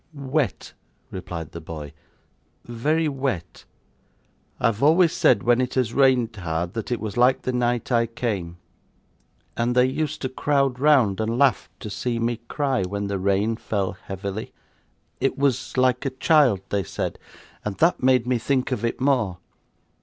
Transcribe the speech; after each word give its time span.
'Wet,' 0.15 0.73
replied 1.11 1.51
the 1.51 1.61
boy. 1.61 1.93
'Very 2.65 3.07
wet. 3.07 3.65
I 4.59 4.65
have 4.65 4.81
always 4.81 5.13
said, 5.13 5.43
when 5.43 5.61
it 5.61 5.75
has 5.75 5.93
rained 5.93 6.35
hard, 6.37 6.73
that 6.73 6.91
it 6.91 6.99
was 6.99 7.17
like 7.17 7.43
the 7.43 7.53
night 7.53 7.91
I 7.91 8.07
came: 8.07 8.57
and 9.55 9.75
they 9.75 9.85
used 9.85 10.19
to 10.23 10.29
crowd 10.29 10.79
round 10.79 11.19
and 11.21 11.37
laugh 11.37 11.69
to 11.81 11.91
see 11.91 12.17
me 12.17 12.37
cry 12.47 12.81
when 12.81 13.09
the 13.09 13.19
rain 13.19 13.57
fell 13.57 13.91
heavily. 13.91 14.51
It 15.19 15.37
was 15.37 15.77
like 15.77 16.03
a 16.03 16.09
child, 16.09 16.61
they 16.69 16.81
said, 16.81 17.19
and 17.63 17.77
that 17.77 18.01
made 18.01 18.25
me 18.25 18.39
think 18.39 18.71
of 18.71 18.83
it 18.83 18.99
more. 18.99 19.37